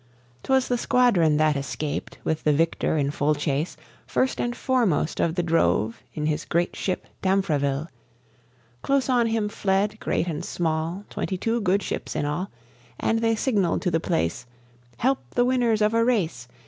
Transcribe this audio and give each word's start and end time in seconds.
'Twas 0.41 0.67
the 0.67 0.79
squadron 0.79 1.37
that 1.37 1.55
escaped, 1.55 2.17
with 2.23 2.43
the 2.43 2.51
victor 2.51 2.97
in 2.97 3.11
full 3.11 3.35
chase, 3.35 3.77
First 4.07 4.41
and 4.41 4.55
foremost 4.55 5.19
of 5.19 5.35
the 5.35 5.43
drove, 5.43 6.01
in 6.15 6.25
his 6.25 6.43
great 6.43 6.75
ship, 6.75 7.05
Damfreville; 7.21 7.87
Close 8.81 9.09
on 9.09 9.27
him 9.27 9.47
fled, 9.47 9.99
great 9.99 10.25
and 10.25 10.43
small, 10.43 11.05
Twenty 11.11 11.37
two 11.37 11.61
good 11.61 11.83
ships 11.83 12.15
in 12.15 12.25
all; 12.25 12.49
And 12.99 13.19
they 13.19 13.35
signalled 13.35 13.83
to 13.83 13.91
the 13.91 13.99
place, 13.99 14.47
"Help 14.97 15.19
the 15.35 15.45
winners 15.45 15.83
of 15.83 15.93
a 15.93 16.03
race! 16.03 16.47